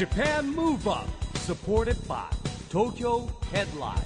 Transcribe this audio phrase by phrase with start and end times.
[0.00, 1.06] Japan Move Up
[1.40, 2.24] supported by
[2.70, 4.00] Tokyo Headline.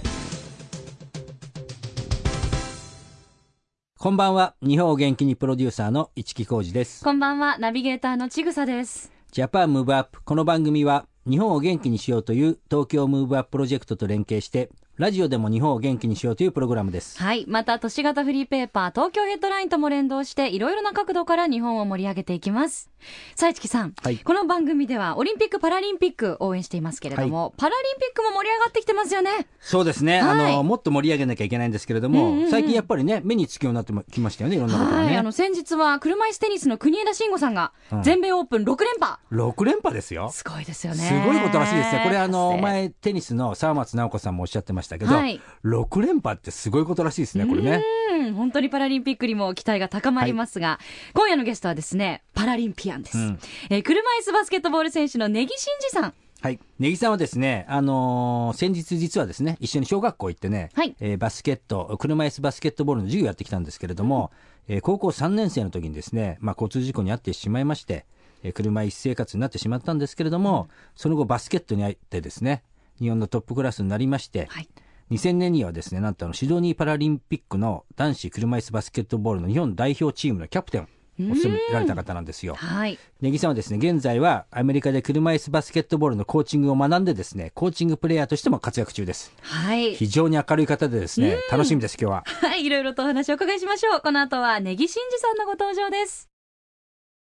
[3.96, 4.56] こんばんは。
[4.60, 7.04] 日本を元気にプロデューサーの一木広治です。
[7.04, 9.12] こんばんは、ナビゲーターのちぐさです。
[9.30, 17.44] Japan Move Up この番組は日本を元気にしようという東京ムーブアッププロジェクトと連携してラジオでも日本を元気にしようというプログラムですはい。
[17.48, 22.92] また、都市型フリーペーパー、東京ヘッドラインとも連動して、いろいろな角度から日本を盛り上げていきます。
[23.34, 23.92] さあ、市木さん。
[24.00, 29.48] はいこの番組では、オリンピック・パラリンピック応援していますけれども、パラリンピックも盛り上がってきてますよね。
[29.58, 35.06] そうですね、はいあのもっと盛り上げなきゃいけないんですけれども、うんうんうん最近やっぱりね目につくようになってきましたよねいろんなことがはい。
[35.08, 39.18] ねあの、先日は、車椅子テニスの国枝慎吾さんがうん、全米オープン6連覇。
[39.32, 41.02] 6連覇ですよすごいですよね。
[41.02, 42.02] すごいことらしいですね。
[42.04, 47.82] これあの、前テニスの沢松直子さんもおっしゃってましたけど、はい6連覇ってすごいことらしいですね、これね。
[48.12, 50.78] うん、本当にパラリンピックにも期待が高まりますが、
[51.14, 53.18] 今夜のゲストはですね、パラリンピアンです。
[53.18, 53.38] うん
[53.70, 56.14] えー車椅子バスケットボール選手の根木真嗣さん。
[56.40, 56.58] はい。
[56.78, 64.30] ネギさんはですね、あのー先日実はですね、一緒に小学校行ってね、はいえーバスケット、車椅子バスケットボールの授業やってきたんですけれども、
[64.68, 68.04] えー高校3年生の時にですね、まあ、交通事故に遭ってしまいまして、
[68.42, 72.62] えー車椅子生活になってしまったんですけれども、その後バスケットに入ってですね、
[73.00, 74.68] 日本のトップクラスになりまして、はい。
[75.10, 82.54] 2000年にはですね、なんとあのシドニーパラリンピックの男子車椅子バスケットボールの日本代表チームのキャプテンを務められた方なんですよ。
[82.54, 82.98] はい。
[83.20, 89.32] ネギさんはですね、現在はアメリカで車椅子バスケットボールのコーチングを学んでですね、コーチングプレイヤーとしても活躍中です。
[89.42, 89.94] はい。
[89.94, 92.24] 非常に明るい方でですね、楽しみです、今日は。
[92.48, 92.64] はい。
[92.64, 94.00] いろいろとお話をお伺いしましょう。
[94.00, 96.30] この後は根木慎志さんのご登場です。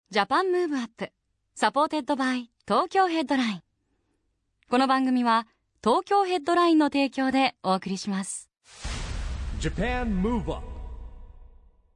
[0.09, 3.61] Japan Move Up。supported by Tokyo Headline。
[4.69, 5.47] この番組は
[5.83, 8.51] 東京ヘッドラインの提供でお送りします。
[9.59, 10.61] Japan Move Up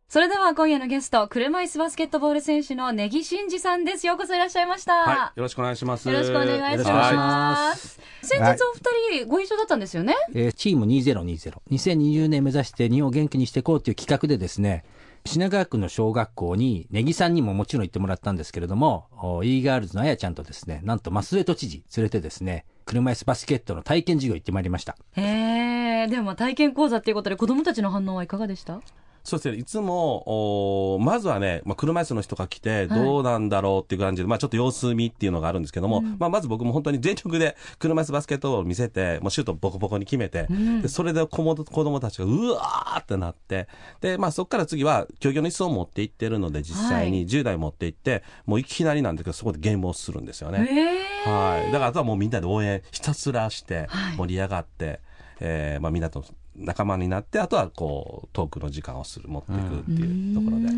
[0.09, 4.08] それでは今夜のゲスト、車椅子バスケットボール選手の根木慎志さんです。
[4.08, 4.94] ようこそいらっしゃいました。
[4.94, 6.09] はい、よろしくお願いします。
[6.09, 6.94] よろしくお願いしま。
[6.94, 10.15] ます先日お二人ご一緒だったんですよね？
[10.33, 11.54] えーチーム2020。
[11.70, 14.83] 2020年目指して日本を元気にしていこうという企画でですね、
[15.27, 24.95] 品川区の小学校に、ネギさんにももちろん行ってもらったんですけれども、お e ガールズのあやちゃんとですね、なんと増江都知事連れてですね、車椅子バスケットの体験授業行ってまいりました。
[25.13, 28.81] へえ、でも体験講座っていうことで子供たちの反応はいかがでした？
[29.25, 40.47] そうですね、いつも、おまずはね、まあ、車椅子の人が来て、どうなんだろうっていう感じで、まあ、ちょっと様子見っていうのがあるんですけども、まあ、まず僕も本当に全力で車椅子バスケットボールを見せて、もうシュートボコボコに決めて、
[40.81, 43.67] でそれで子も子供たちがうわーってなって、
[43.99, 50.67] で、まあ、そこから次は、競技の椅子を持って行ってるので、実際に10台持って行って、もういきなりなんですけど、そこでゲームをするんですよね。
[50.69, 51.30] ええ。
[51.30, 51.71] はい。
[51.71, 54.99] だからあとはもうみんなで応援ひたすらしてはい盛り上がって、
[55.39, 56.23] えーまあみんなと
[56.58, 60.70] 仲間になって、あとはこうトークの時間をする、持っていくっていうところで。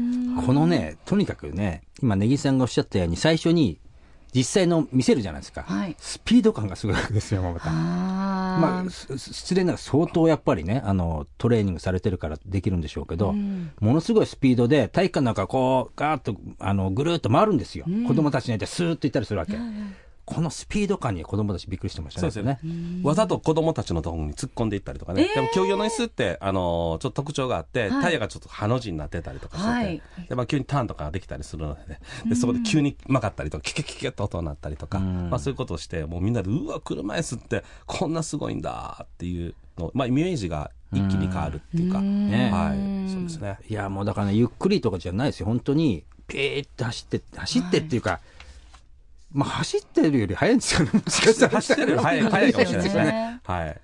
[0.46, 3.80] このね、とにかくね、今、ネギさんがおっしゃったように、最初に
[4.34, 5.64] 実際の見せるじゃないですか。
[5.64, 7.70] はいスピード感がすごいわけですよ、また。
[7.70, 7.72] あ
[8.60, 17.86] まあ、す失礼ながら相当やっぱりね、あの、トレーニングされてるからできるんでしょうけど、ものすごいスピードで体育館なんかこう、ガーッと、あの、ぐるーっと回るんですよ。
[18.08, 19.58] 子供たちにいてスーッと行ったりするわけ。
[20.28, 22.32] このスピード感に子供たちびっくりしてましたね。
[22.32, 23.02] そうですよね。
[23.02, 25.30] わざと子供たちのところに突っ込んでいったりとかね。
[25.34, 32.02] でも競技用の椅子って、あのーちょっと特徴があって、タイヤがちょっとハの字になってたりとかしてて、はいで、まあ急にターンとかができたりするのでね。
[32.28, 43.60] で、そこで急に曲がったりとか、キュキュキュキュッと音になったりとか、まあそういうことをして、もうみんなで、うわ、車椅子ってこんなすごいんだっていうの、まあイメージが一気に変わるっていうか、ねはい、そうですね。
[43.70, 45.46] いや、もうだからね、ゆっくりとかじゃないですよ。
[45.46, 48.20] 本当に、ピーッと走って、走ってっていうか、
[49.32, 50.92] まあ走ってるより速いんですよね。
[51.06, 53.42] もしかしたら走ってるより早い、早いかもしれないですね。
[53.44, 53.68] はい。
[53.68, 53.80] へ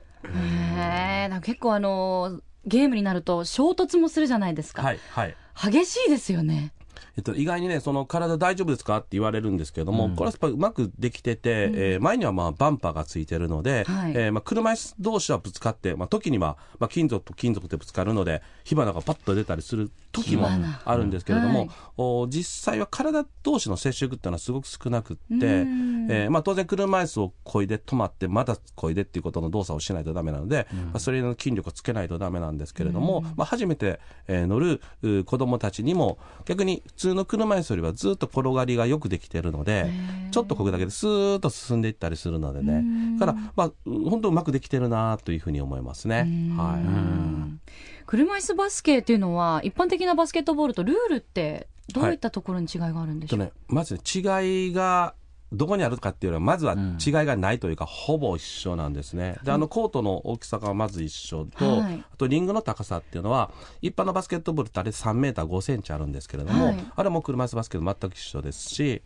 [1.26, 1.28] え。
[1.30, 4.82] なんか結構あの、ゲームになると衝突もするじゃないですか。
[4.82, 5.36] はい、はい。
[5.72, 6.74] 激しいですよね。
[7.16, 20.48] えっと、意外にね、その体大丈夫ですかって言われるんですけれども、これはやっぱりうまくできてて、えー前にはまあバンパーがついてるので、はいえーまあ車椅子同士はぶつかって、まあ時には、まあ金属と金属でぶつかるので、火花がパッと出たりする時も
[20.86, 21.70] あるんですけれども、はい。
[21.98, 39.92] お実際は体同士の接触っていうのはすごく少なくって、えーまあ当然車椅子を漕いで止まって、また漕いでっていうことの動作をしないとダメなので、まあそれの筋力をつけないとダメなんですけれども、まあ初めて、えー乗るう子供たちにも、逆に普通の車椅子よりはずっと転がりがよくできてるので、
[40.32, 43.18] ちょっとこぐだけでスーッと進んでいったりするのでね。
[43.20, 46.28] だから、まあ、うん本当うまくできてるなというふうに思いますね。
[46.56, 47.93] はい。
[48.06, 55.16] 車椅子バスケっていうのは、一般的なバスケットボールとルールって、どういったところに違いがあるんでしょう、とね、まずね、違いが、
[55.52, 59.38] どこにあるかっていうよりは、まずは違いがないというか、ほぼ一緒なんですね。
[59.44, 62.04] で、あの、コートの大きさがまず一緒と、はい。
[62.12, 63.52] あと、リングの高さっていうのは、
[63.82, 66.86] 一般のバスケットボールってあれ3メーター5センチあるんですけれども、はい。
[66.96, 69.04] あれも車椅子バスケット全く一緒ですし、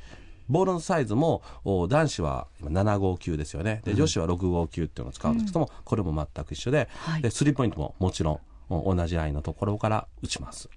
[0.50, 3.82] ボールのサイズもお男子は今7号級ですよね。
[3.84, 7.22] で女子は6号級っていうのを使うんですけども、これも全く一緒で,、はい。
[7.22, 10.70] でスリーポイントももちろんお同じラインのところから打ちます。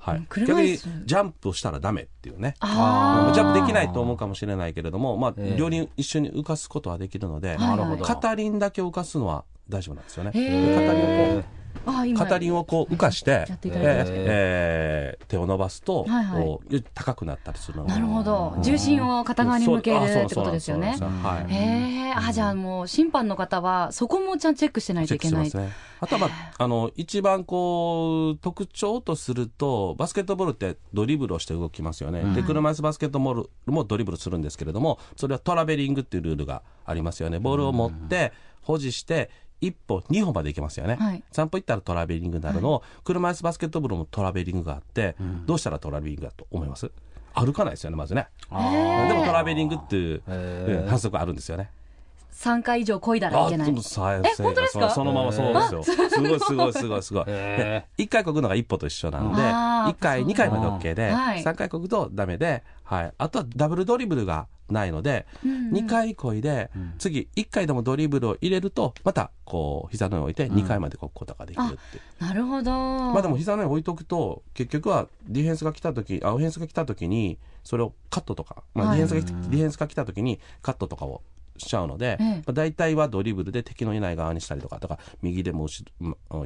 [0.00, 2.54] はい、車逆にジャンプをしたらダメっていうね。
[2.60, 5.56] ジャンプできないと思うかもしれないけれども、まあ、ええ。
[5.58, 8.04] 両輪一緒に浮かすことはできるので、なるほど。
[8.04, 10.30] 片輪だけ浮かすのは大丈夫なんですよね。
[10.34, 11.42] へえで片輪を
[12.16, 13.46] 片輪をこう浮かして、
[15.28, 16.42] 手を伸ばすと、はいはい。
[16.44, 17.86] こう高くなったりするの。
[17.86, 17.92] で。
[17.92, 18.56] なるほど。
[18.62, 20.96] 重心を片側に向けるってことですよね。
[21.48, 25.50] へえあじゃあもう審判の方はそこもちゃんとチェックしてないといけない。
[26.00, 32.22] あとは、まあ、あの、一番こう、特徴とすると、バスケットボールってドリブルをして動きますよね。
[32.36, 34.42] で、車椅子バスケットボールもドリブルするん。
[34.42, 37.38] ですけれども、それはトラベリングっていうルールがありますよね。
[37.38, 38.32] ボールを持って、
[38.62, 40.96] 保持して、一歩、二歩まで行けますよね。
[40.96, 45.16] はい三歩行ったらトラベリングになるのを、車椅子バスケットボールもトラベリングがあって、
[45.46, 46.90] どうしたらトラベリングだと思います？
[47.34, 48.28] 歩かないですよね、まずね。
[48.50, 50.22] でもトラベリングっていう
[50.88, 51.70] 反則あるんですよね。
[52.32, 54.88] 3回以上漕いだらいけないえ本当ですか？
[54.90, 55.82] そそのままそうですよ。
[55.82, 57.24] すごいすごいすごいすごい。
[57.26, 63.12] へで一回こぐのが一歩と一緒なんで、あー一回、そう二回まで OK で、はい三回こぐとダメで、はい。
[63.18, 72.24] あとはダブルドリブルがないので、二回こいで、次、一回でもドリブルを入れると、また、こう、膝の上に置いて、二回までこぐことができるっていう。
[72.24, 72.70] なるほど。
[72.70, 78.98] まあでも膝の上に置いとくと、結局はディフェンスが来た時、あ、オフェンスが来た時に、それをカットとか、まあはい。
[78.98, 81.22] ディフェンスが、ディフェンスが来た時にカットとかを
[81.58, 82.34] しちゃうので、ええ。
[82.36, 85.66] まあ、大体はドリブルで敵のいない側にしたりとか、とか右でも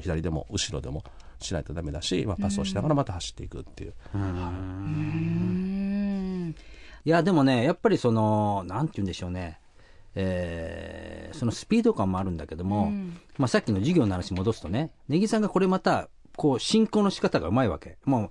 [0.01, 1.05] 左でも後ろでも
[1.41, 3.95] しないとダメだし、まあ、パスをしながらまた走っていくっていう。
[4.15, 4.23] うん
[7.05, 9.59] いや、でもね、やっぱりその、なんて言うんでしょうね。
[10.15, 17.97] えーそのスピード感もあるんだけども、うんまあさっきの授業の話戻すとね、ネギさんがこれまた、こう、進行の仕方がうまいわけ。
[18.05, 18.31] もう、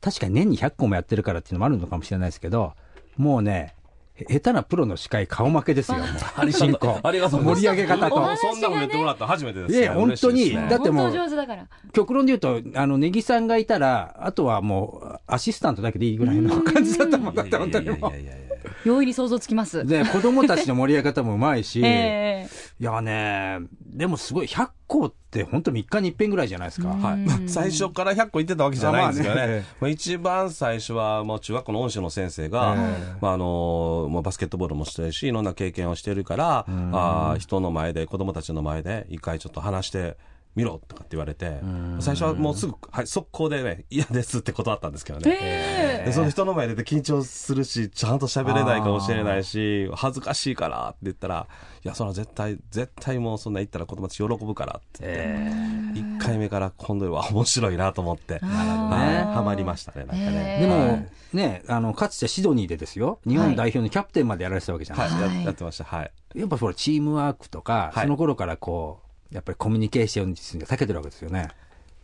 [0.00, 2.74] 確かに年に100個もやってるからっていうのもあるのかもしれないですけど、
[3.16, 3.75] もうね、へ
[4.24, 6.52] 下手なプロの司会顔負けですよ、もう。
[6.52, 7.00] 進行。
[7.02, 8.36] ありがとうご盛ざいますり上げ方と。
[8.36, 9.78] そんなこと言ってもらったの初めてです、ね。
[9.80, 18.45] いや本当にだってもう本当上手だから極論で言うと、あの、ネギさんがいたら、あとはもう、アシスタントだけでいいぐらいの感じだったもんだって、本当にもういやいやいや
[18.86, 19.84] 容易に想像つきます。
[19.84, 22.48] で、子供たちの盛り上げ方もうまいし、 え
[22.78, 26.90] いやね、でもすごい、100個って本当3日に一遍ぐらいじゃないですか。
[26.90, 29.90] はい、ま あ最初から100個言ってたわけじゃないんですけどね、あまあまあね。
[29.90, 40.16] 一番最初は、もう中学校の恩師の先生が、えまああのもうバスケットボールもしてるし、いろんな経験をしてるから、あー人の前で、子供たちの前で、一回ちょっと話して
[40.56, 41.60] みろとかって言われて、
[42.00, 45.36] 最初はもうすぐ、はい、速攻でね、嫌ですって断ったんですけどね。
[45.40, 51.46] えでその人の前で緊張するし、ちゃんと喋れないかもしれないし、恥ずかしいからって言ったら、
[51.84, 60.56] いや、それは絶対、絶対もうそんな言ったら子供たち喜ぶからって言って、え1回目から今度は面白いなと思って、あはいーハマりましたね、なんかね。
[60.58, 65.28] えでもはい、ね、あの、かつてシドニーでですよ、日本代表のキャプテンまでやられてたわけじゃないはい、ですか。
[65.28, 65.84] はいややってました。
[65.84, 66.12] はい。
[66.34, 71.48] やっぱそれチームワークとか、はいその頃からこう、やっぱりコミュニケーション術が長けてるわけですよね。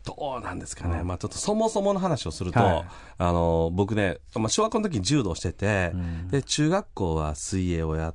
[0.04, 1.02] どうなんですかね。
[1.02, 2.84] まあちょっとそもそもの話をすると、はい
[3.19, 5.92] あの、僕ね、まあ小学校の時に柔道してて、
[6.30, 8.14] で、中学校は水泳をやっ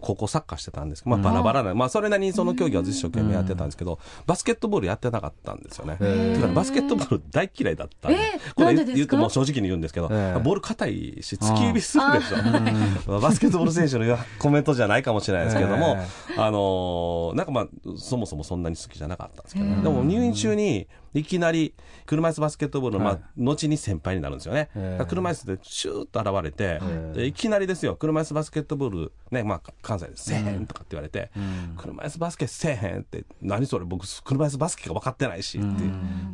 [0.00, 5.96] 高校サッカーしてたんですけど、まあバラバラな、まあそれなりにその競技は一生懸命やってたんですけど、バスケットボールやってなかったんですよね。
[5.96, 8.18] ていうかねバスケットボール大嫌いだったんで。
[8.18, 12.36] えーこれ言っても正直に言うんですけど、ええボール硬いし、突き指するでしょ。
[13.10, 15.96] まあバスケットボール選手のコメントじゃないかもしれないですけども、
[16.36, 17.66] あのーなんかまあ、
[17.96, 19.82] そもそもそんなに好きじゃなかったんですけどね。
[19.82, 21.74] でも入院中に、いきなり、
[22.06, 24.68] 車椅子バスケットボールの、まあ、後に先輩になるんですよね。
[24.74, 25.04] ええ。
[25.06, 26.80] 車椅子でシューッと現れて、
[27.14, 31.30] でいきなりですよ、車椅子バスケットボール、ね、まあ、関西でせえへんとかって言われて、
[31.76, 35.66] 車椅子バスケせえへんって、何それ、僕、車椅子バスケが分かってないしって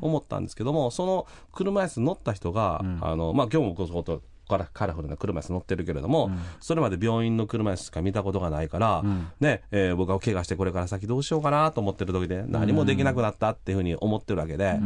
[0.01, 9.03] 思ったんですけども、その車椅子乗った人が、あの、まあ、今日もこそこと、カラカラフルな車椅子乗ってるけれども、それまで病院の車椅子しか見たことがないから、
[9.39, 14.79] ね、えー僕は怪我してこれから先どうしようかなと思ってる時で、何もできなくなったっていうふうに思ってるわけで、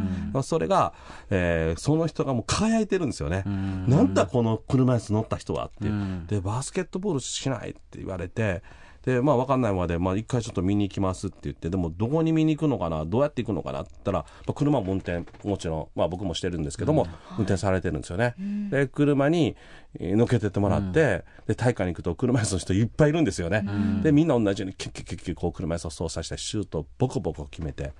[0.43, 0.93] それが、
[1.29, 3.43] えーその人がもう輝いてるんですよね。
[3.45, 5.87] なんだこの車椅子乗った人はって。
[6.35, 8.61] で、バスケットボールしないって言われて、
[9.05, 17.07] で、まあ分かんないまで、まあ一回ちょっと見に行きますって言って、でもどこに見に行くのかな、どうやって行くのかなって言ったら、まあ、車も運転、もちろん、まあ僕もしてるんですけども、
[17.37, 18.35] 運転されてるんですよね。
[18.69, 19.55] で、車に
[19.99, 23.63] えー乗っけてってもらって、で、体育館に行くと車椅子の人いっぱいいるんですよね。
[24.03, 27.93] で、みんな同じようにキュッキュッキュッキュッこう車椅子を操作してシュートをボコボコ決めて、で、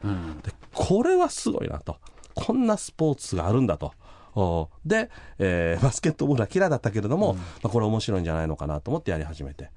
[0.74, 1.98] これはすごいなと。
[2.34, 3.94] こんなスポーツがあるんだと。
[4.36, 5.10] おで、
[5.40, 9.70] えーバスケットボールは嫌いだったけれども、まあ、これ面白いんじゃないのかなと思ってやり始めて。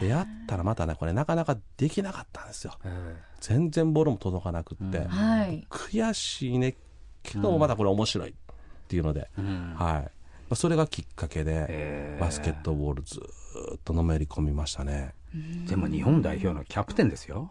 [0.00, 2.74] でやったらまたね、これなかなかできなかったんですよ。
[3.40, 5.06] 全然ボールも届かなくって。
[5.06, 6.74] はい悔しいね
[7.22, 8.34] けど、またこれ面白いっ
[8.88, 9.42] ていうので、はい。
[9.42, 10.10] ま
[10.50, 15.14] あ、それがきっかけで、バスケットボールずっとのめり込みましたね。
[15.66, 17.50] でも日本代表のキャプテンですよ。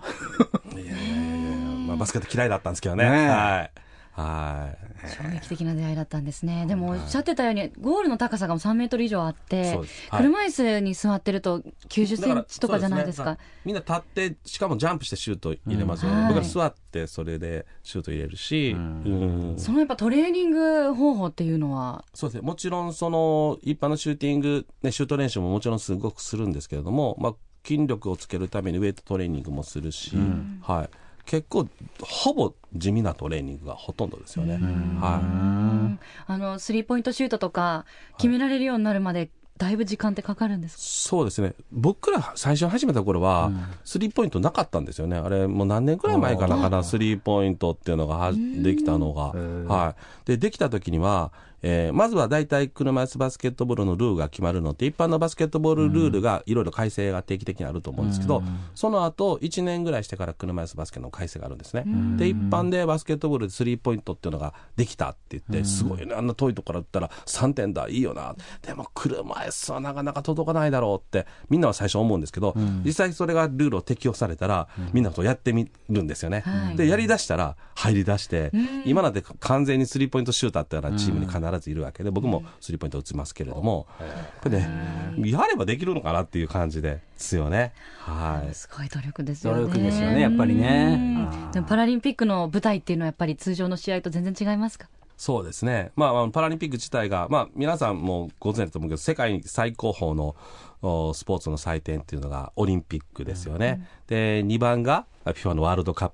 [0.74, 1.58] いやいやいや
[1.88, 3.10] まあ、バスケット嫌いだったんですけどね。
[3.10, 3.72] ねえはい。
[4.12, 5.08] はい。
[5.08, 6.66] 衝撃的な出会いだったんですね。
[6.68, 16.18] でもおっしゃってたように、ゴールの高さが3メートル以上あってはい車椅子に座ってると90センチとかじゃないですかねみんな立って、しかもジャンプしてシュート入れますよね。
[16.18, 22.48] うんはい僕は座ってそれでシュート入れるし、うんそのやっぱトレーニング方法っていうのは、そうですね。
[22.48, 30.18] もちろん、その、一般のシューティング、ね、シュート練習ももちろんすごくするんですけれども、まあ、筋力をつけるためにウェイトトレーニングもするし、
[30.62, 30.90] はい。
[31.26, 31.68] 結構、
[32.02, 34.60] ほぼ地味なトレーニングがほとんどですよね。
[35.00, 35.98] は
[36.28, 37.86] あの、スリーポイントシュートとか
[38.18, 40.76] 決められるようになるまで、だいぶ時間ってかかるんですい。
[40.78, 40.82] か？
[40.82, 41.54] そうですね。
[41.72, 43.52] 僕ら最初始めた頃は、
[43.86, 45.18] スリーポイントなかったんですよね。
[45.18, 49.34] あれ、もう何年くらい前かなかな、スリーポイントっていうのがはできたのが。
[49.72, 50.28] はい。
[50.28, 51.32] で、できた時には、
[51.64, 58.44] えーまずは大体車椅子バスケットボールのルールが決まるのって、一般のバスケットボールルールがいろいろ改正が定期的にあると思うんですけど、
[58.76, 61.84] その後、1年ぐらいしてから車椅子バスケの改正があるんですね。
[62.18, 68.36] で、一般でバスケットボールでスリーポイントっていうのができたって言って、すごいね、あんな遠いとこから打ったら3点だ、いいよな。
[68.62, 76.42] でも車椅子はなかなか届かないだろうって、みんなは最初思うんですけど、実際それがルールを適用されたら、みんなとやってみるんですよね。
[76.42, 76.76] はい。
[76.76, 78.52] で、やりだしたら入り出して、
[78.86, 84.10] 今なんて完全にスリーポイントシューターっていうようなチームに必ずいるわけで、僕もスリーポイント打ちますけれども、やっ
[84.42, 87.74] ぱりね、やればできるのかなっていう感じですよね。
[88.00, 88.54] はい。
[88.54, 89.62] すごい努力ですよね。
[89.62, 91.28] 努力ですよねやっぱりね。
[91.54, 94.88] でもパラリンピックの舞台っていうのはやっぱり通常の試合と全然違いますか？
[95.22, 95.92] そうですね。
[95.96, 100.36] まあ、パラリンピック自体が、まあ、皆さんもご存知だと思うけど、世界最高峰の
[100.82, 103.88] おスポーツの祭典っていうのがオリンピックですよね。
[104.08, 106.10] で、2番が FIFA のワールドカッ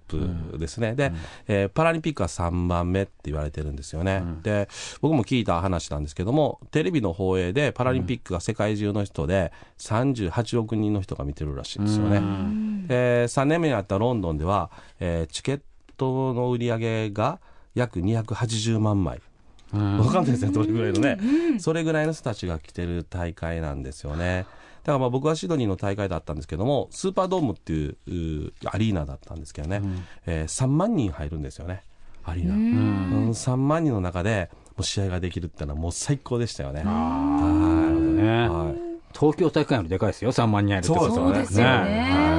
[0.51, 0.93] プですね。
[0.93, 1.13] で、
[1.47, 4.21] えーパラリンピックは3番目って言われてるんですよね。
[4.43, 4.67] で、
[4.99, 12.19] 僕も聞いた話なんですけども、テレビの放映でパラリンピックが世界中の人で38億人の人が見てるらしいんですよね。
[12.89, 15.61] で、3年目にあったロンドンでは、えーチケッ
[15.95, 17.39] トの売り上げが
[17.77, 19.21] 約280万枚。
[19.73, 21.59] わかんないですね、どれぐらいのね。
[21.59, 24.45] それぐらいの人たちが来てる大会なんですよね。
[24.83, 29.81] だからまあ僕はシドニーの大会だったんですけども、スーパードームっていうアリーナだったんですけどね、
[30.25, 31.83] えー3万人入るんですよね、
[32.23, 32.53] アリーナ。
[32.53, 36.83] うん3万人の中でもう試合ができるっていうのはもう最高でしたよね。
[36.83, 41.85] はいねはい東京大会よりでかいですよ、3万人入るってことそうですよね。
[41.85, 42.36] ね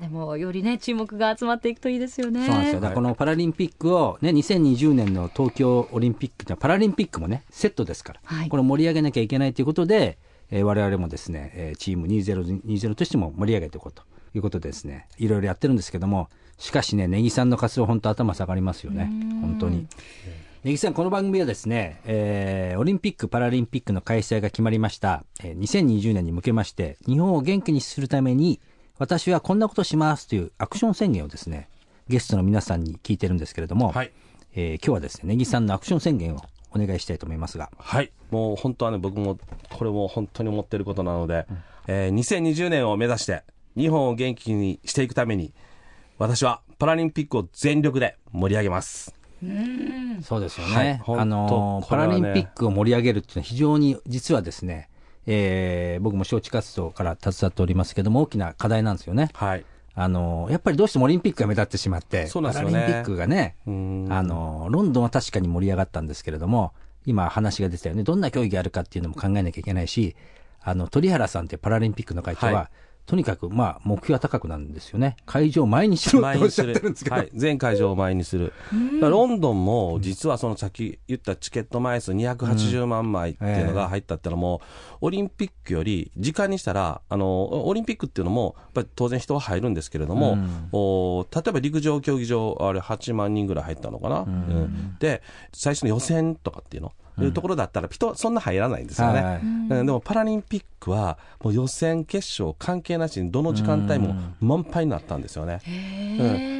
[0.00, 2.46] でも、よりね、注目が集まっていくといいですよね。
[2.46, 2.80] そうなんですよ。
[2.80, 10.18] だからこのパラリンピックを、ね、2020年の東京オリンピックじゃパラリンピックもね、セットですから、はいこれ盛り上げなきゃいけないということで、
[10.50, 14.02] えー我々もですね、えーチーム2020としても盛り上げていこうと
[14.34, 19.10] いうことでですね、いろいろやってるんですけども、しかしね、ネギさんの活動、本当頭下がりますよね。
[19.40, 19.86] 本当に。
[20.64, 28.60] ネギさん、この番組はですね、えーオリンピック・パラリンピックの開催が決まりました、えー2020年に向けまして、日本を元気にするために、
[28.98, 31.68] 私はこんなことしますというアクション宣言をですね、
[32.08, 34.12] ゲストの皆さんに聞いてるんですけれども、はい
[34.54, 38.10] えー今日はですね、ネギさんのアクション宣言をお願いしたいと思いますが、はい。
[38.30, 39.38] もう本当はね、僕も、
[39.70, 41.46] これも本当に思ってることなので、
[41.86, 43.44] えー2020年を目指して、
[43.76, 45.52] 日本を元気にしていくために、
[46.18, 49.14] 私はパラリンピックを全力で盛り上げます。
[50.22, 51.00] そうですよはいね。
[51.04, 54.88] 本当あのーねラリンピックを盛り上げるっていうのは非常に実はですね、
[55.26, 59.30] えー僕も招致活動から携わっておりますけども、大きな課題なんですよね。
[59.34, 59.64] はい。
[59.94, 66.72] あのーやっぱりどうしてもオリンピックが目立ってしまって、そうなんですよねパラリンピックがね、うんあのーロンドンは確かに盛り上がったんですけれども、
[67.06, 70.14] 今話が出てたよね、どんな競技があるかっていうのも考えなきゃいけないし、
[70.62, 72.68] あの、鳥原さんってパラリンピックの会長は、はい
[73.06, 75.16] とにかく、まあ、目標は高くなんですよね。
[75.26, 77.16] 会場を前にしろっておっしゃってるんですけど。
[77.16, 78.52] はい、全会場を前にする。
[79.00, 84.60] ロンドンも、実はそのさっき言ったチケット枚数280万枚っていうのが入ったってのはも
[85.00, 90.36] う、オリンピックより時間にしたら、あの、オリンピックっていうのも、やっぱり当然人は入るんですけれども、
[90.72, 94.20] お例えば陸上競技場、あれ8万人ぐらい入ったのかな。
[94.20, 95.22] うんで、
[95.52, 99.22] 最初の予選とかっていうの、いうところだったら人そんな入らないんですよね。
[99.22, 99.68] はいうん。
[99.68, 105.60] でもパラリンピックはもう予選、決勝関係なしにどの時間帯も満杯になったんですよね。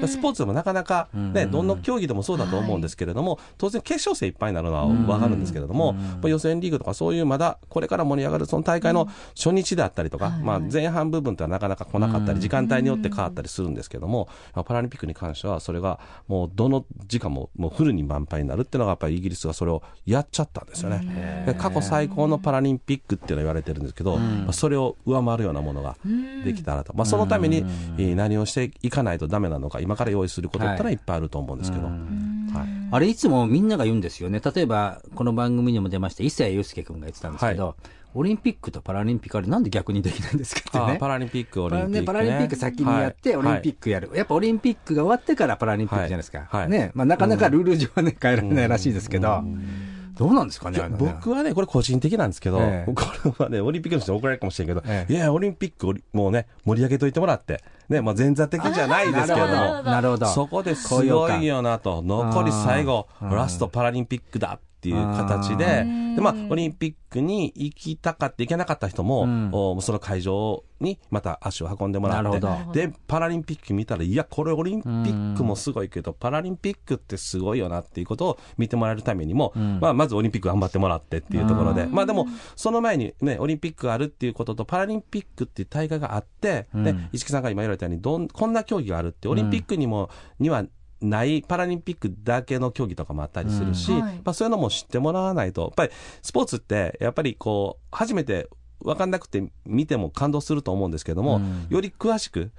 [0.02, 21.44] うん、スポーツでもなかなか、ね、どの競技でもそうだと思うんですけれども、当然決勝戦いっぱいになるのは分かるんですけれども、まあ予選リーグとかそういうまだこれから盛り上がるその大会の初日であったりとか、まあ前半部分ってのはなかなか来なかったり、時間帯によって変わったりするんですけども、パラリンピックに関してはそれがもうどの時間ももうフルに満杯になるっていうのがやっぱりイギリスがそれをやっちゃったんですよね。
[21.46, 25.96] で過去最高のパラリンピックっていうのは言われてるんですけど、まあそれを上回るようなものが
[26.44, 26.92] できたらと。
[26.94, 27.58] まあそのために
[27.98, 31.86] えー何をしていかないとダメなのか、今から用意することってのはいっぱいあると思うんですけど。
[31.86, 31.94] はい
[32.90, 34.40] あれいつもみんなが言うんですよね。
[34.40, 37.74] 例えば、この番組にも出ました、伊勢祐介君が言ってたんですけど、
[38.14, 40.92] オリンピックとパラリンピックあれなんで逆にできないんですかってね。
[40.94, 42.02] あパラリンピック、オリンピック、ね。
[42.04, 43.80] パラリンピック先にやって、オリンピック。
[43.80, 46.38] クやる、やっぱオリンピックが終わってからパラリンピックじゃないですか。
[46.38, 46.92] はいはいね。
[46.94, 49.42] まあなかなかルール上はね、変えられないらしいですけど、
[50.16, 50.88] どうなんですかね、ね。
[50.98, 52.92] 僕はね、これ個人的なんですけど、ええ。
[52.92, 55.12] これはね、オリンピックの人に怒られるかもしれんけど、ええ。
[55.12, 60.26] いや、オリンピックをもうね、盛り上げといてもらって、ね、まあ前座的じゃないですけれども、なるほど。
[60.26, 69.50] そこですごいよなと、残り最後、ラストパラリンピックだっていう形で、で、まあ、オリンピックに行きたかった、行けなかった人も、うん。
[69.52, 86.84] おその会場にまた足を運んでもらってで、パラリンピック見たら、いや、これオリンピックもすごいけど、パラリンピックってすごいよなっていうことを見てもらえるためにも、まあ、まずオリンピック頑張ってもらってっていうところで、まあでも、その前にね、オリンピックがあるっていうことと、パラリンピックっていう大会があって、うん。
[86.84, 90.64] ね、石木さんが今言われたように、どん、こんな競技があるって、オリンピックにも、には、
[91.00, 94.00] ないパラリンピックだけの競技とかもあったりするし、うん。
[94.02, 94.14] はい。
[94.24, 98.48] まあ、そういうのも知ってもらわないと、やっぱりスポーツって、やっぱりこう、初めて
[98.80, 101.66] 分かんなくて見ても感動すると思うんですけども、うん。
[101.68, 102.50] より詳しく、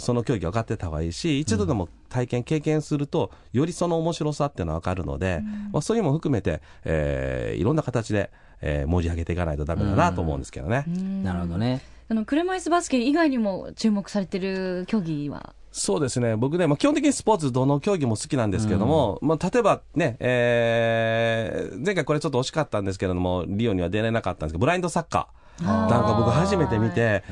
[0.00, 5.42] その競技が分かってた方がいいし、一度でも体験、経験すると、よりその面白さっていうのは分かるので、
[5.72, 8.30] まあ、そういうのも含めて、えーいろんな形で、
[8.60, 10.84] えー盛り上げていかないとダメだなと思うんですけどね。
[11.22, 11.80] なるほどね。
[12.10, 15.54] あの車椅子バスケ以外にも注目されてる競技は？
[15.70, 16.36] そうですね。
[16.36, 25.38] 僕ね、まあ、基本的にスポーツ、どの競技も好きなんですけども、まあ、例えばね、えー前回これちょっと惜しかったんですけれども、リオには出れなかったんですけど、ブラインドサッカー。
[25.64, 27.24] なんか僕初めて見て、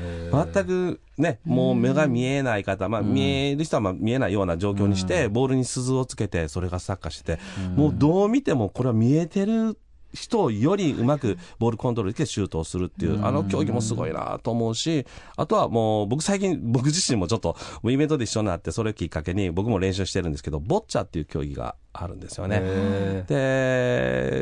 [0.53, 7.39] 全くね、もう目が見えない方、まあ見える人はまあ見えないような状況にして、ボールに鈴をつけて、それがサッカーしてて、
[7.75, 9.77] もうどう見てもこれは見えてる
[10.13, 22.59] 人よりうまくボールコントロールでシュートをするっていう、あの競技もすごいなと思うし、あとはもう僕最近、 僕自身もちょっとイベントで一緒になって、それをきっかけに僕も練習してるんですけど、ボッチャっていう競技があるんですよね。
[22.61, 23.23] へ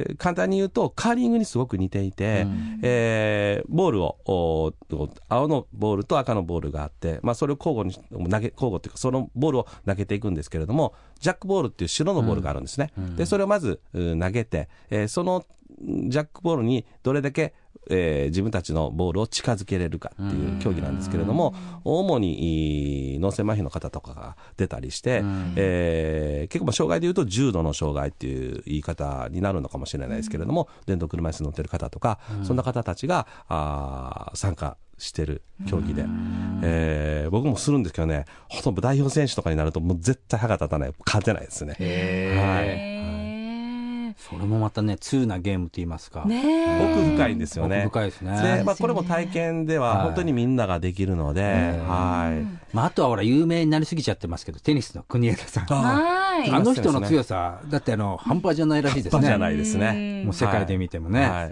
[0.07, 2.45] で、簡単に言うと、カーリングにすごく似ていて、
[2.81, 4.73] えーボールを、お
[5.29, 7.93] 青のボールと赤のボールがあって、まあ、それを交互に
[8.29, 12.91] 投げ、交互っていうか、そのボールを投げていくんですけれども、ジャックボールっていう白のボールがあるんですね。
[13.15, 15.45] で、それをまず、う投げて、えーその
[15.81, 17.53] ジャックボールにどれだけ、
[17.89, 25.21] えー自分たちのボールを近づけれるかっていう競技なんですけれども、主にいい脳性麻痺の方とかが出たりして、
[25.55, 36.05] えー結構まあ障害でいうと重度の障害っていう言い方になるのかもしれないですけれども、電動車椅子に乗ってる方とか、そんな方たちがあー参加してる競技で、
[36.63, 41.75] えー僕もするんですけどね、ほとんど代表選手とかになるともう絶対歯が立たない、勝てないですね。
[41.79, 43.24] へー
[44.29, 46.25] それもまたね、通なゲームと言いますか。
[46.25, 47.83] ねえ奥深いんですよね。
[47.85, 51.43] 奥深いですねで、まあ、これも体験でははい本当にみんなができるので、
[51.87, 52.64] はい。
[52.75, 55.65] まあ、あとはほら、有名になりすぎちゃってますけど、テニスの国枝さん。
[55.65, 59.11] はいあの人の強さ、だってあの、半端じゃないらしいですね。
[59.11, 60.23] 半端じゃないですね。
[60.25, 61.25] もう世界で見てもね。
[61.25, 61.45] は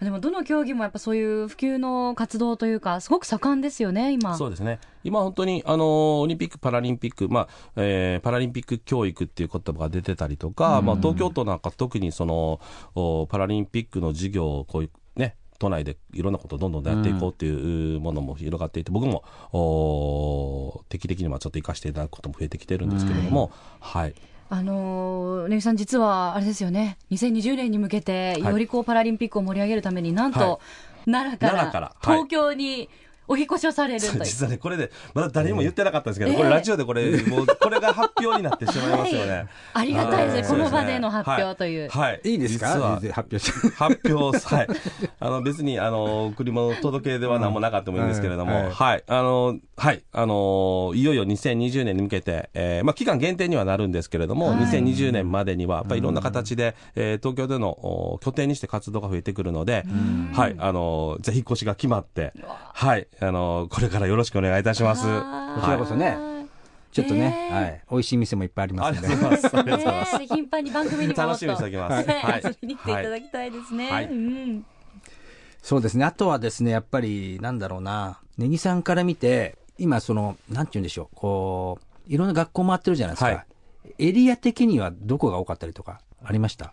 [0.00, 4.78] いでもどの競技もやっぱそういう普及の活動というかすごく盛んですよね今そうですね。
[5.04, 12.60] 今本当に、あの、オリンピック、パラリンピック、まあ、えーパラリンピック教育っていう言葉が出てたりとか、まあ、東京都なんか特にその、
[12.94, 24.14] おパラリンピックの授業をこういう、ね、都内でいろんなことをどんどんやっていこうっていうものも広がっていて、僕も、お定期的にはちょっと活かしていただくことも増えてきてるんですけれども、はい。
[24.48, 26.98] あのーねぎさん実はあれですよね。
[27.10, 30.58] 2020年に向けてはいよりこうパラリンピックを盛り上げるためになんと、は
[31.04, 32.16] 奈良から奈良からはい。
[32.16, 32.88] 東京に
[33.28, 39.46] お引っ越しをされるという、実はね、これで、まだ誰にも言ってなかったんですけど、ええこれラジオでこれ、もう、これが発表になってしまいますよね。
[39.74, 42.20] ありがたいですこの場での発表というはい。
[42.24, 42.68] いいですか？
[42.68, 43.38] 発表。
[43.76, 44.66] 発表、はい。
[45.20, 49.04] あの、別に、あの、贈り物届けでは何もなかったもいいんですけれども、うんはいはい。
[49.08, 50.02] あの、はい。
[50.12, 59.84] あの、いよいよ2020年に向けて、えーまあ、期間限定にはなるんですけれども、はい2020年までには、やっぱりいろんな形で、えー東京でのお拠点にして活動が増えてくるので、
[60.32, 60.54] はい。
[60.58, 62.32] あの、ぜひ引っ越しが決まって、
[62.72, 63.06] はい。
[63.20, 65.02] あの、これからよろしくお願いいたします。
[65.02, 65.08] こ
[65.64, 66.16] ちらこそね
[66.92, 67.82] ちょっとね、はい。
[67.90, 69.62] 美味しい店もいっぱいありますんでありがとう。
[69.62, 70.18] ございます。
[70.26, 72.08] 頻繁に番組にも楽しみにしておきます。
[72.08, 74.66] はい遊びに来ていただきたいですね、はいうん
[75.62, 76.04] そうですね。
[76.04, 78.20] あとはですね、やっぱり、なんだろうな。
[78.38, 81.16] ネギさんから見て、今、その、なんて言うんでしょう。
[81.16, 83.26] こう、いろんな学校回ってるじゃないですか。
[83.26, 83.46] はい
[83.98, 86.72] エリア的にはどこが多かったりとか、ありました？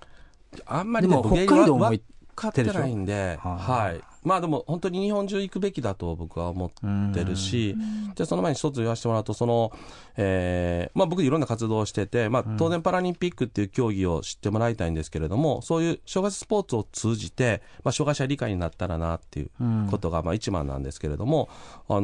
[0.66, 2.04] あんまりね、でも僕北海道もわ行分
[2.36, 4.02] かってないんで、ははい。
[4.24, 7.76] まあでも本当に日本中行くべきだと僕は思ってるし、
[8.16, 9.72] じゃあその前に一つ言わせてもらうと、その、
[10.16, 19.50] えー、まあ僕いろんな活動をしてて、まあ当然パラリンピックっていう競技を知ってもらいたいんですけれども、そういう障害者スポーツを通じて、まあ障害者理解になったらなっていう
[19.92, 21.50] ことがまあ一番なんですけれども、
[21.90, 22.02] あの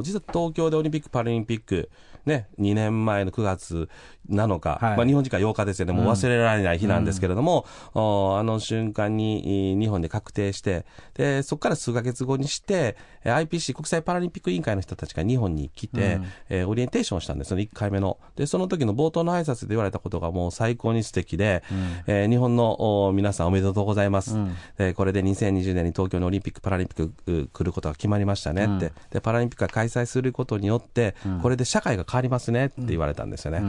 [0.00, 1.90] ー実は東京でオリンピック、パラリンピック、
[2.26, 3.88] ね、2年前の9月
[4.30, 4.96] 7日、はい。
[4.96, 18.18] まあ日本時間8日ですよね、もう忘れられない日なんですけれども、おあの瞬間にい日本で確定して、で、そこから数ヶ月後にして、えー IPC 国際パラリンピック委員会の人たちが日本に来て、えーオリエンテーションをしたんですよね、1回目の。
[18.36, 21.62] で、その時の冒頭の挨拶で言われたことがもう最高に素敵で、
[22.06, 24.36] えー日本のお皆さんおめでとうございます。
[24.78, 33.60] でこれで2020年に東京にオリンピック・パラリンピックう来ることが決まりましたねって、で、パラリンピックが開催することによって、これで社会が変わりますねって言われたんですよね。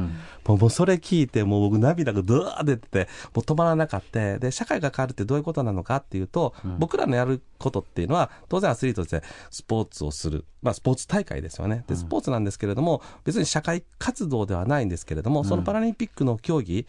[0.46, 3.00] もうもうそれ聞いて、もう僕涙がドワー出てて、
[3.34, 4.38] もう止まらなかった。
[4.40, 10.44] で、社会が変わるってどういうことなのかっていうと、僕らのやることっていうのは、当然アスリートとしてスポーツをする。
[10.62, 11.86] まあ、スポーツ大会ですよね。
[11.88, 16.86] で、スポーツなんですけれども、別に社会活動ではないんですけれども、そのパラリンピックの競技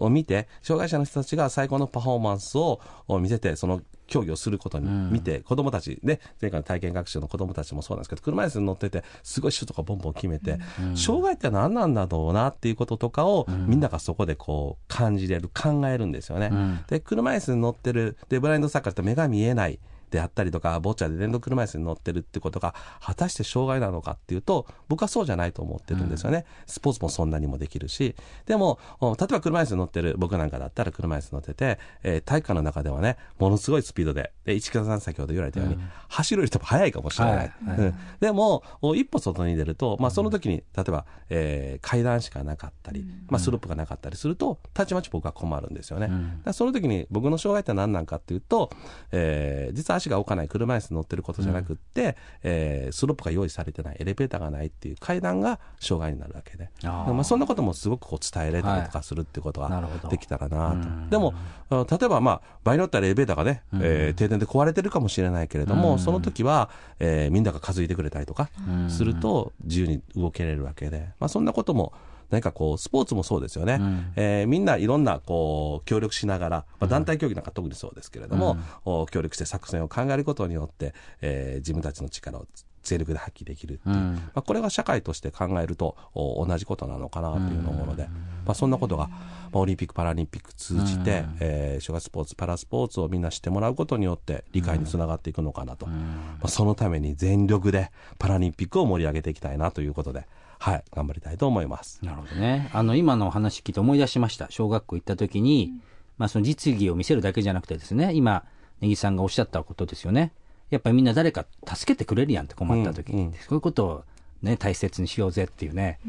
[0.00, 2.80] を見て、障害者の人たちが最高のパフォーマンスを
[3.20, 10.58] 見せて、その競技をすることに見て、子供たち、ね、前回の体験学習の子供たちもそうなんですけど、車椅子に乗ってて、すごいシュートがボンボン決めて、
[10.94, 16.50] 障害って何なんだろうなっていうこととかを、みんながそこでこう感じれる、考えるんですよね。
[16.88, 19.78] で、車椅子に乗ってる、で、ブラインドサッカーって目が見えない。
[20.12, 26.44] であったりとか、ボッチャで電動車椅子に乗ってるってことが、果たして障害なのかっていうと、僕はそうじゃないと思ってるんですよね。
[26.66, 28.14] スポーツもそんなにもできるし、
[28.46, 37.36] でも、お例えば車椅子に乗ってる、僕なんかだったら車椅子に乗ってて、えー体育館の中ではね、ものすごいスピードで、で、市川さん先ほど言われたように、走るより多分速いかもしれない。
[37.36, 46.06] はいはいうんでも、お一歩外に出ると、まあその時に、例えば、えー階段しかなかったり、まあスロープがなかったりすると、たちまち僕は困るんですよね。
[46.08, 48.70] だからその時に僕の障害って何なんかっていうと、
[49.10, 56.70] えー実は足が置かない車椅子に乗ってることじゃなくって、えースロープが用意されてない、エレベーターがないっていう階段が障害になるわけで。
[57.14, 59.68] まあそんなこともすごくこう伝えれたりとかするっていうことが
[60.10, 60.70] できたらな
[61.06, 61.10] と。
[61.10, 61.34] でも、
[61.70, 68.50] あ例えばまあ、場合によってはエレベーターがね、えー停電で壊れてるかもしれないけれども、その時は、えーみんなが数えてくれたりとか
[68.88, 71.92] すると、自由に動けれるわけで、まあそんなことも、
[72.32, 73.78] 何かこう、スポーツもそうですよね。
[74.16, 82.46] えーみんないろんな、こう、協力しながら、まあ、団体競技なんか特にそうですけれども、お協力して作戦を考えることによって、えー自分たちの力を
[82.82, 88.08] 全力で発揮できるっていう、まあ、これが社会として考えるとお同じことなのかなというのを思うので、
[88.44, 89.18] まあ、そんなことが、ま
[89.54, 95.94] あ、オリンピック・パラリンピック通じて、えー障害スポーツ、パラスポーツをみんな知ってもらうことによって理解につながっていくのかなと、ま
[96.42, 100.26] あ、そのために全力でパラリンピックを盛り上げていきたいなということで、
[100.62, 101.98] はい、頑張りたいと思います。
[102.04, 102.70] なるほどね。
[102.72, 104.46] あの、今のお話聞いて思い出しました。
[104.48, 105.72] 小学校行った時に、
[106.18, 108.44] まあその実技を見せるだけじゃなくてですね、今、
[108.80, 110.32] ネギさんがおっしゃったことですよね。
[110.70, 114.04] やっぱりみんな誰か助けてくれるやんって困った時に、うんうんそういうことを
[114.42, 116.00] ね、大切にしようぜっていうね。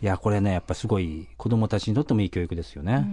[0.00, 3.06] いや、これね、やっぱすごい子供たちにとってもいい教育ですよね。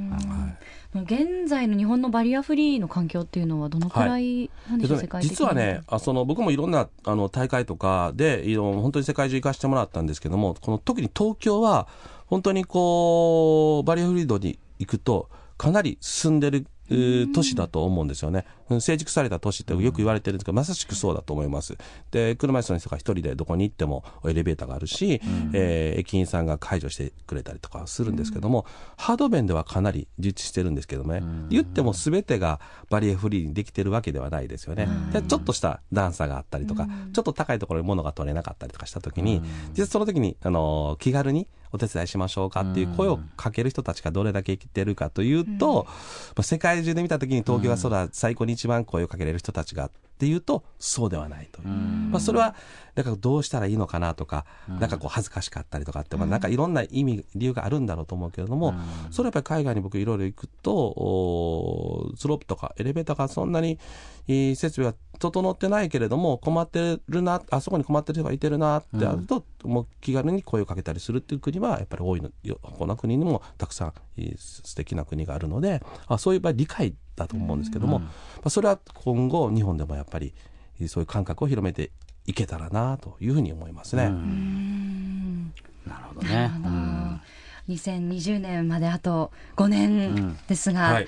[0.94, 11.88] もう現在の日本のバリアフリーの環境っていうのはどのくらいなんでしょう、実はね、あその僕もいろんなあの大会とかで、いろ本当に世界中行かせてもらったんですけども、この特に東京は、
[12.28, 18.46] 本当にこう、バリアフリードに行くと、かなり進んでるえー都市だと思うんですよね。
[18.70, 21.78] うん成熟された都市ってよく言われてるんですけど、まさしくそうだと思います。
[22.12, 25.22] で、車椅子の人が一人でどこに行ってもエレベーターがあるし、
[25.54, 28.66] えー駅員さんが介助してくれたりとかするんですけども、
[28.98, 34.88] ハード面ではかなり充実してるんですけどね、言っても全てがバリアフリーにできてるわけではないですよね。
[35.12, 39.42] でちょっとした段差があったりとか、ちょっと高いところに物が取れなかったりとかした時に、
[39.74, 45.86] 実はその時に、あのー気軽にお手伝いしましょうかっていう声をかける人たちがどれだけ生きてるかというと、
[46.36, 51.68] まあ世界中で見た時に東京がそうだ、最高に一番声をかけれる人たちがっていうと、そうではないという。
[51.68, 52.56] まあそれは、
[52.96, 58.74] なんかどうしたらいいのかなとか、なんかこう恥ずかしかったりとかって、まあなんかいろんな意味、理由があるんだろうと思うけれども、
[59.12, 63.78] それはやっぱり海外に僕いろいろ行くと、おスロープとかエレベーターがそんなに、
[64.28, 78.12] えー設備は整ってないけれども、困ってるな、あそこに困ってる人がいてるなってあると、もう気軽に声をかけたりするっていう国はやっぱり多いの、よこの国にもたくさん、えー素敵な国があるので、あそういう場合理解だと思うんですけども、ま
[78.46, 80.34] あ、それは今後日本でもやっぱり
[80.80, 81.92] えーそういう感覚を広めて
[82.26, 84.10] いけたらなというふうに思いますね。
[85.86, 86.52] なるほどね。
[86.64, 87.22] うん
[87.70, 91.08] 2020年まであと5年ですが、はい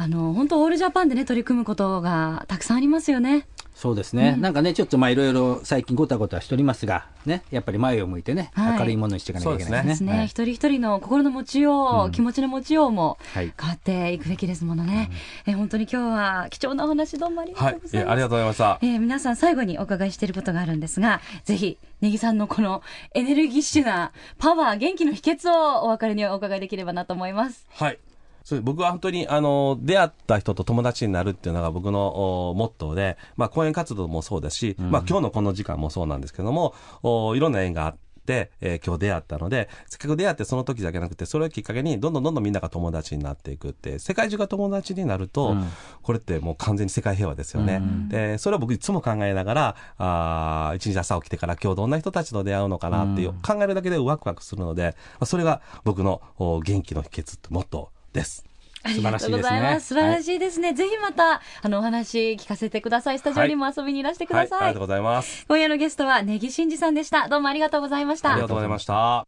[0.00, 3.48] あの本当オールジャパンでね取り組むことがたくさんありますよね。
[3.78, 10.10] そうですね、なんかね、ちょっとまあいろいろ最近ごたごたしておりますが、ね、やっぱり前を向いてね、はい明るいものにしていかなきゃいけないですね。
[10.10, 15.10] ですね、一人一人の心の持ちよう、うん気持ちの持ちようもはい変わっていくべきですものね。
[15.46, 17.88] え本当に今日は貴重なお話どうもありがはいとうご。
[17.88, 18.08] ざいます。
[18.08, 18.78] えありがとうございました。
[18.82, 22.82] えー皆さん最後にお伺いしていることがあるんですが、ぜひ、ネギさんのこの
[23.14, 27.64] エネルギッシュなパワー、元気の秘訣をお別れにお伺いできればなと思います。
[27.70, 27.98] はい。
[28.48, 37.92] そう僕は本当に、あの、出会った人と友達になるっていうのが僕のおモットーで、まあ、講演活動もそうだし、まあ、今日のこの時間もそうなんですけども、おいろんな縁があっ
[38.24, 45.66] て、えー今日出会ったので、せっかく出会ってその時だけなくて、それをきっかけに、どんどんどんどんみんなが友達になっていくって、世界中が友達になると、うん。
[46.02, 47.80] これってもう完全に世界平和ですよね。
[47.82, 48.08] うん。
[48.08, 53.40] で、それは僕いつも考えながら、あー一日朝起きてから今日どんな人たちと出会うのかなっていう、うん。
[53.42, 58.44] 考えるだけでワクワクするので、まあそれが僕のお元気の秘訣ってモットーです。
[58.86, 59.78] 素晴らしいですね。
[59.80, 60.72] 素晴らしいですね。
[60.72, 63.18] ぜひまた、あの、お話聞かせてください。
[63.18, 64.68] スタジオにも遊びにいらしてくはい、ださい。
[64.68, 65.44] ありがとうございます。
[65.46, 67.28] 今夜のゲストは、ネギシンジさんでした。
[67.28, 68.48] どうもありがとうございましたありが。
[68.48, 69.26] とうございました。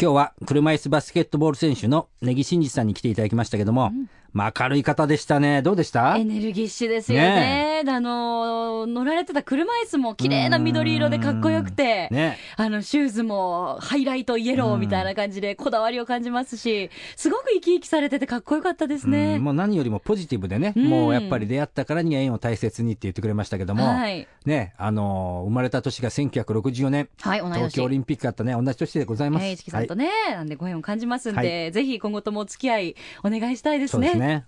[0.00, 3.92] 今日は車椅子バスケットボール選手の根木真二さんに来ていただきましたけども、
[4.32, 5.62] まあ明るい方でしたね。
[5.62, 6.16] どうでした？
[6.16, 7.82] エネルギッシュですよね。
[7.86, 12.38] あの、乗られてた車椅子も綺麗な緑色でかっこよくて、ね。
[12.56, 19.36] あの、シューズもハイライトイエローみたいな感じでこだわりを感じますし、すごく生き生きされててかっこよかったですね。
[19.36, 24.26] うんもう何よりもポジティブでね、うんもうやっぱり出会ったからには縁を大切にって言ってくれましたけども、はい。
[24.46, 27.40] ね、あのー生まれた年が1964年、はい。
[27.40, 29.44] 東京オリンピックあったね、同じ年でございます。
[29.46, 34.21] えー、市木さんとね、なんでご縁を感じますんで、はぜひ今後ともお付き合いお願いしたいですね。
[34.22, 34.44] ね。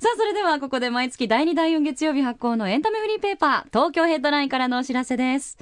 [0.00, 5.58] さあ、それではここで毎月第2、第4月曜日発行のエンタメフリーペーパー、東京ヘッドラインからのお知らせです。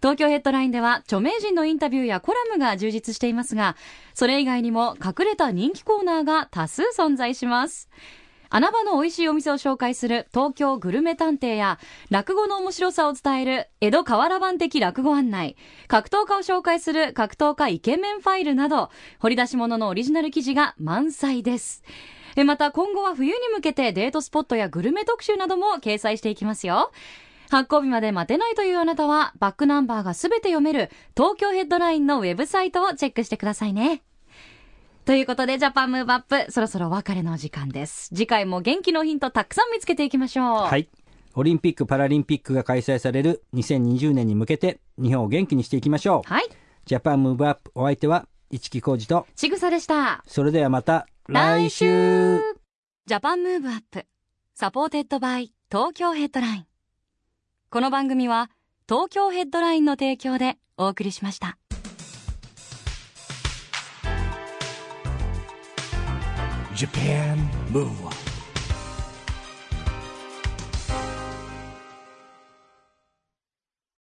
[0.00, 3.76] 東京ヘッドラインでは著名人のインタビューやコラムが充実していますが、
[4.14, 7.88] それ以外にも隠れた人気コーナーが多数存在します。
[8.48, 11.78] 穴場の美味しいお店を紹介する東京グルメ探偵や、
[12.10, 15.56] 落語の面白さを伝える江戸河原版的落語案内、
[15.88, 21.82] 格闘家を紹介する格闘家イケメンファイルなど、掘り出し物のオリジナル記事が満載です。
[22.36, 26.92] えまた今後は冬に向けてデートスポットやグルメ特集なども掲載していきますよ。
[27.50, 34.02] 発行日まで待てないというあなたは、バックナンバーがすべて読める東京ヘッドラインのウェブサイトをチェックしてくださいね。
[35.04, 38.08] ということで、ジャパンムーブアップ、そろそろお別れのお時間です。
[38.08, 40.46] 次回も元気のヒントたくさん見つけていきましょう。
[40.64, 40.88] はい。
[41.36, 46.28] オリンピック・パラリンピックが開催される2020年に向けて、日本を元気にしていきましょう。
[46.28, 46.44] はい。
[46.86, 50.22] Japan Move Up、お相手は、一木広治と、ちぐさでした。
[50.26, 52.40] それではまた、来週。
[53.06, 56.66] Japan Move Up。supported by Tokyo Headline。
[57.68, 58.50] この番組は
[58.88, 61.58] 東京ヘッドラインの提供でお送りしました。
[66.74, 67.36] Japan
[67.72, 68.25] Move Up